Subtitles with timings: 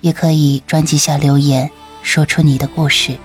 [0.00, 1.70] 也可以专辑下留言，
[2.02, 3.18] 说出你的故事。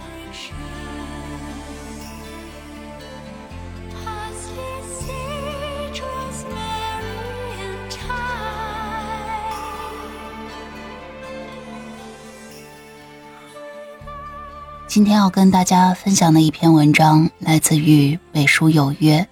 [14.87, 19.27] 今天要跟大家分享的一篇文章来自于北书有约，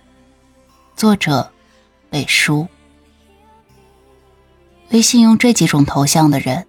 [0.94, 1.50] 作者
[2.10, 2.68] 北书。
[4.92, 6.68] 微信用这几种头像的人，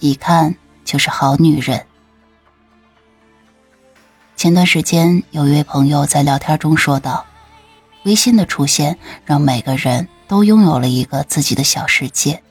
[0.00, 1.86] 一看就是好女人。
[4.34, 7.26] 前段时间有一位朋友在聊天中说道
[8.04, 12.42] ：“微信的出现让每个人都拥有了一个自己的小世界。”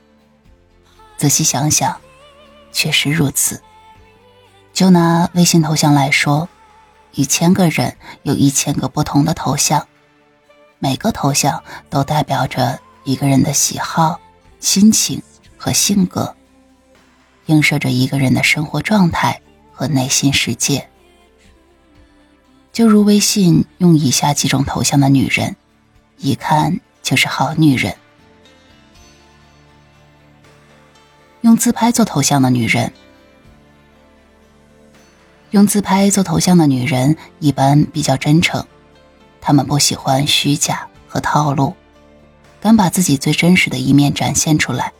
[1.17, 1.99] 仔细想想，
[2.71, 3.61] 确实如此。
[4.71, 6.47] 就拿微信头像来说，
[7.13, 9.87] 一千个人有一千个不同的头像，
[10.77, 14.19] 每个头像都代表着一个人的喜好、
[14.59, 15.19] 心情
[15.57, 16.35] 和性格，
[17.49, 20.87] 映射着一个人的生活状态和内心世界。
[22.71, 25.55] 就如微信用以下几种头像的女人，
[26.17, 27.95] 一看就是好女人。
[31.41, 32.93] 用自拍做头像的女人。
[35.49, 38.63] 用自拍做头像的女人一般比较真诚，
[39.41, 41.75] 她们不喜欢虚假和套路，
[42.61, 44.93] 敢把自己最真实的一面展现出来，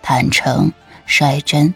[0.00, 0.72] 坦诚
[1.10, 1.74] 率真，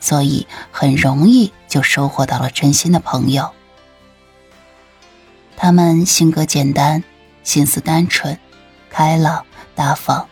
[0.00, 3.52] 所以很容易就收获到了真心的朋友。
[5.56, 7.04] 他们性格简单，
[7.44, 8.38] 心思单纯，
[8.90, 10.26] 开朗大方，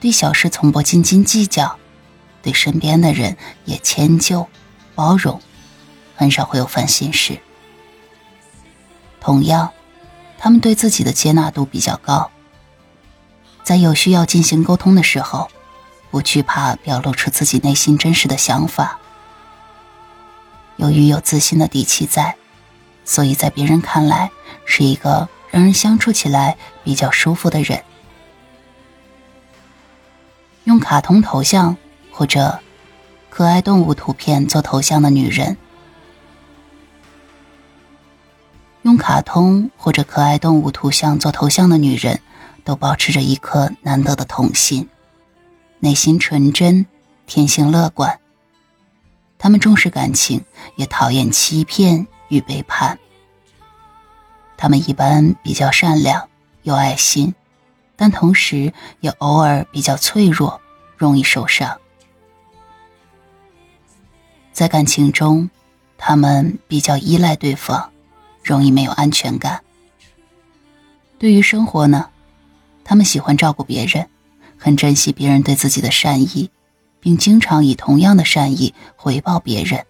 [0.00, 1.78] 对小事从不斤斤计较，
[2.42, 4.48] 对身边的人也迁就
[4.94, 5.40] 包容。
[6.16, 7.38] 很少会有烦心事。
[9.20, 9.70] 同样，
[10.38, 12.30] 他们对自己的接纳度比较高，
[13.62, 15.48] 在有需要进行沟通的时候，
[16.10, 18.98] 不惧怕表露出自己内心真实的想法。
[20.76, 22.36] 由于有自信的底气在，
[23.04, 24.30] 所以在别人看来
[24.64, 27.82] 是一个让人相处起来比较舒服的人。
[30.64, 31.76] 用卡通头像
[32.12, 32.60] 或者
[33.30, 35.56] 可爱动物图片做头像的女人。
[38.82, 42.20] 用卡通或者可爱动物图像做头像的女人，
[42.64, 44.88] 都保持着一颗难得的童心，
[45.80, 46.86] 内心纯真，
[47.26, 48.18] 天性乐观。
[49.38, 50.44] 他们重视感情，
[50.76, 52.98] 也讨厌欺骗与背叛。
[54.56, 56.28] 他们一般比较善良，
[56.62, 57.34] 有爱心，
[57.96, 60.60] 但同时也偶尔比较脆弱，
[60.96, 61.78] 容易受伤。
[64.52, 65.48] 在感情中，
[65.96, 67.90] 他们比较依赖对方。
[68.44, 69.62] 容易没有安全感。
[71.18, 72.08] 对于生活呢，
[72.82, 74.08] 他们喜欢照顾别人，
[74.58, 76.50] 很珍惜别人对自己的善意，
[77.00, 79.86] 并经常以同样的善意回报别人。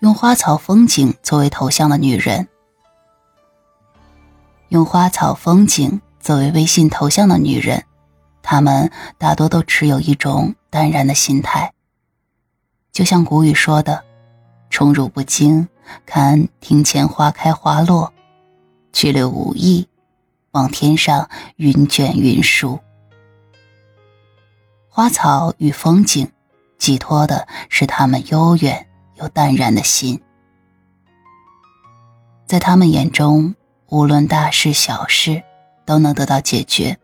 [0.00, 2.48] 用花草风景作为头像的女人，
[4.68, 7.84] 用花草风景作为微信头像的女人，
[8.42, 11.72] 她们大多都持有一种淡然的心态。
[12.92, 14.04] 就像古语说的
[14.70, 15.68] ：“宠辱不惊，
[16.04, 18.12] 看庭前花开花落；
[18.94, 19.86] 去留无意，
[20.52, 22.80] 望天上云卷云舒。”
[24.88, 26.32] 花草与风景，
[26.78, 28.86] 寄托的是他们悠远
[29.16, 30.22] 又淡然的心。
[32.46, 33.54] 在他们眼中，
[33.88, 35.42] 无论大事小事，
[35.84, 36.98] 都能得到解决。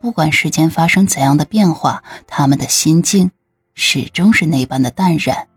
[0.00, 3.30] 不管世间发生怎样的变化，他们的心境。
[3.74, 5.48] 始终是那般的淡然。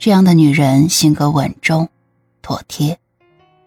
[0.00, 1.88] 这样的女人性格稳重、
[2.48, 2.98] 妥帖，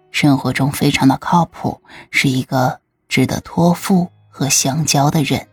[0.10, 1.80] 生活中非常的靠谱，
[2.10, 5.48] 是一个值得托付和相交的人。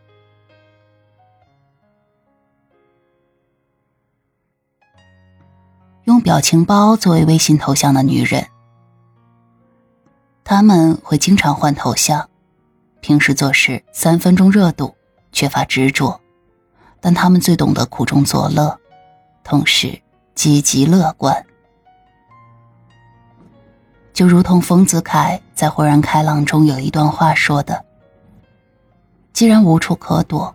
[6.05, 8.49] 用表情包作为微信头像的女人，
[10.43, 12.31] 他们会经常换头像，
[13.03, 14.97] 平时做事三分钟热度。
[15.33, 16.19] 缺乏执着，
[16.99, 18.81] 但他们最懂得苦中作乐，
[19.45, 20.01] 同时
[20.35, 21.45] 积极乐观。
[24.19, 27.85] 就如同丰子恺在《豁然开朗》中有一段话说的
[29.33, 30.53] ：“既然无处可躲，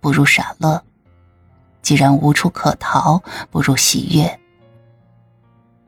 [0.00, 0.82] 不如傻乐；
[1.80, 3.22] 既然无处可逃，
[3.52, 4.28] 不如喜悦；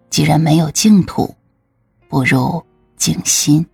[0.09, 1.35] 既然没有净土，
[2.09, 2.65] 不如
[2.97, 3.67] 静心；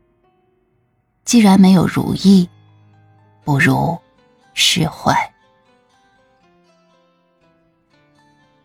[1.27, 2.49] 既然没有如意，
[3.45, 3.99] 不如
[4.55, 5.15] 释怀。”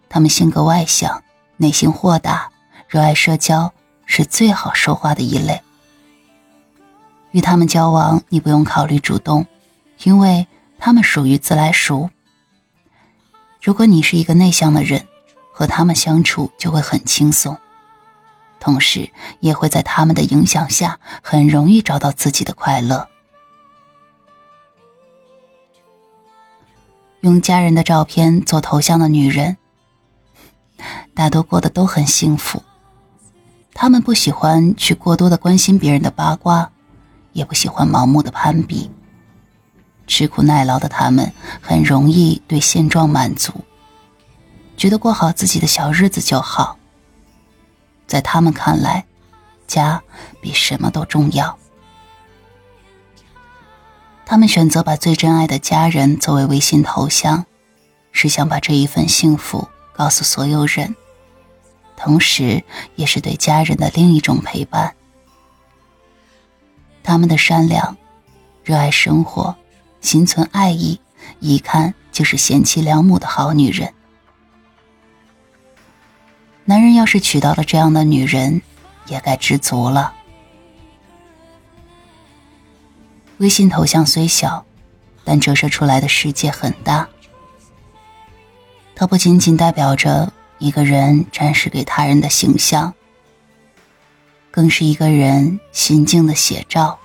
[0.07, 1.21] 他们性格外向，
[1.57, 2.49] 内心豁达，
[2.87, 3.69] 热爱社交，
[4.13, 5.61] 是最好说话的一类。
[7.31, 9.47] 与他们交往，你不用考虑主动，
[10.03, 10.45] 因为
[10.77, 12.09] 他们属于自来熟。
[13.61, 15.07] 如果你是一个内向的人，
[15.53, 17.57] 和他们相处就会很轻松，
[18.59, 19.09] 同时
[19.39, 23.07] 也会在他们的影响下，很容易找到自己的快乐。
[27.21, 29.55] 用家人的照片做头像的女人。
[31.15, 32.61] 大多过得都很幸福，
[33.81, 36.69] 他们不喜欢去过多的关心别人的八卦，
[37.33, 38.91] 也不喜欢盲目的攀比。
[40.05, 43.51] 吃苦耐劳的他们很容易对现状满足，
[44.77, 46.77] 觉得过好自己的小日子就好。
[48.05, 49.03] 在他们看来，
[49.65, 50.03] 家
[50.39, 51.57] 比什么都重要。
[54.27, 57.47] 他们选择把最珍爱的家人作为微信头像，
[58.11, 60.95] 是想把这一份幸福告诉所有人。
[62.03, 62.63] 同时，
[62.95, 64.95] 也是对家人的另一种陪伴。
[67.03, 67.95] 他们的善良、
[68.63, 69.55] 热爱生活、
[70.01, 70.99] 心存爱意，
[71.39, 73.93] 一看就是贤妻良母的好女人。
[76.65, 78.63] 男人要是娶到了这样的女人，
[79.05, 80.11] 也该知足了。
[83.37, 84.65] 微信头像虽小，
[85.23, 87.07] 但折射出来的世界很大。
[88.95, 90.33] 它不仅仅代表着。
[90.61, 92.93] 一个人展示给他人的形象，
[94.51, 96.99] 更是一个人心境的写照。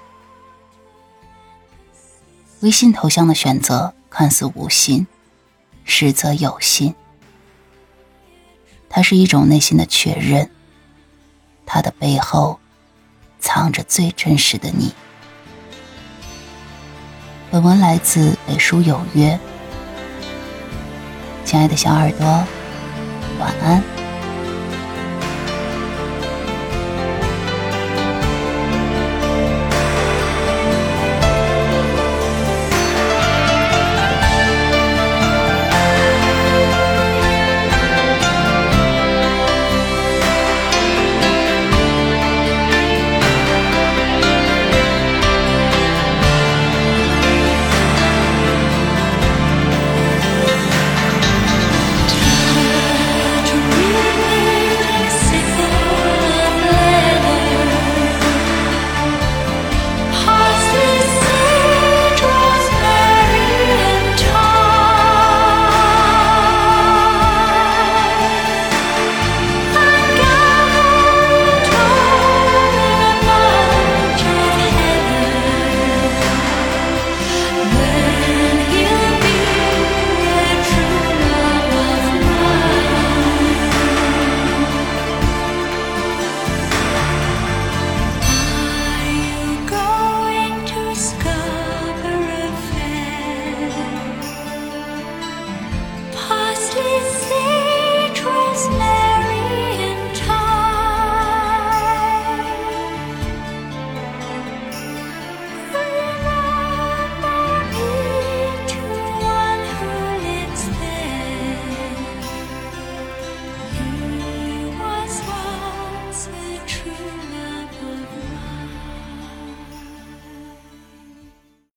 [2.60, 5.06] 微信头像的选择看似无心，
[5.84, 6.94] 实则有心。
[8.90, 10.50] 它是一种内心的确认，
[11.64, 12.60] 它的背后
[13.40, 14.92] 藏着最真实的你。
[17.50, 19.40] 本文来自北书有约，
[21.46, 22.46] 亲爱的小耳朵。
[23.38, 23.95] 晚安。